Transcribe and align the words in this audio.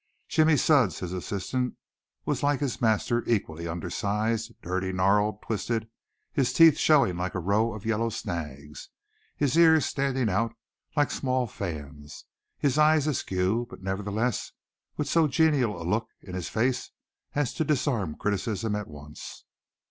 Jimmy 0.27 0.57
Sudds, 0.57 0.97
his 0.97 1.13
assistant, 1.13 1.77
was 2.25 2.41
like 2.41 2.59
his 2.59 2.81
master 2.81 3.23
equally 3.29 3.67
undersized, 3.67 4.51
dirty, 4.63 4.91
gnarled, 4.91 5.43
twisted, 5.43 5.87
his 6.33 6.53
teeth 6.53 6.75
showing 6.75 7.17
like 7.17 7.35
a 7.35 7.39
row 7.39 7.71
of 7.73 7.85
yellow 7.85 8.09
snags, 8.09 8.89
his 9.37 9.55
ears 9.55 9.85
standing 9.85 10.27
out 10.27 10.55
like 10.95 11.11
small 11.11 11.45
fans, 11.45 12.25
his 12.57 12.79
eye 12.79 12.95
askew, 12.95 13.67
but 13.69 13.83
nevertheless 13.83 14.51
with 14.97 15.07
so 15.07 15.27
genial 15.27 15.79
a 15.79 15.85
look 15.87 16.07
in 16.23 16.33
his 16.33 16.49
face 16.49 16.89
as 17.35 17.53
to 17.53 17.63
disarm 17.63 18.15
criticism 18.15 18.75
at 18.75 18.87
once. 18.87 19.45